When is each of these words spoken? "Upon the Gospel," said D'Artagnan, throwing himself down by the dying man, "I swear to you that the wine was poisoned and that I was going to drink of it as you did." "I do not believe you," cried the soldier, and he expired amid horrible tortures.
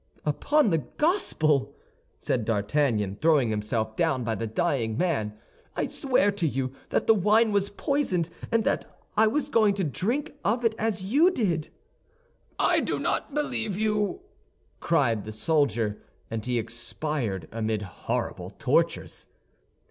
"Upon 0.25 0.71
the 0.71 0.79
Gospel," 0.79 1.75
said 2.17 2.43
D'Artagnan, 2.43 3.17
throwing 3.17 3.51
himself 3.51 3.95
down 3.95 4.23
by 4.23 4.33
the 4.33 4.47
dying 4.47 4.97
man, 4.97 5.37
"I 5.75 5.89
swear 5.89 6.31
to 6.31 6.47
you 6.47 6.73
that 6.89 7.05
the 7.05 7.13
wine 7.13 7.51
was 7.51 7.69
poisoned 7.69 8.27
and 8.51 8.63
that 8.63 8.97
I 9.15 9.27
was 9.27 9.49
going 9.49 9.75
to 9.75 9.83
drink 9.83 10.33
of 10.43 10.65
it 10.65 10.73
as 10.79 11.03
you 11.03 11.29
did." 11.29 11.69
"I 12.57 12.79
do 12.79 12.97
not 12.97 13.35
believe 13.35 13.77
you," 13.77 14.21
cried 14.79 15.23
the 15.23 15.31
soldier, 15.31 16.01
and 16.31 16.43
he 16.43 16.57
expired 16.57 17.47
amid 17.51 17.83
horrible 17.83 18.49
tortures. 18.49 19.27